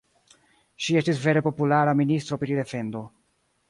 [0.85, 3.09] Ŝi estis vere populara ministro pri defendo.